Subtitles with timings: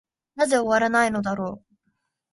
[0.33, 1.75] なぜ終わないのだろう。